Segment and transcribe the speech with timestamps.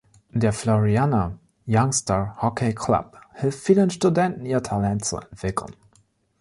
[0.31, 5.73] Der Floriana Youngstar Hockey Club hilft vielen Studenten, ihr Talent zu entwickeln.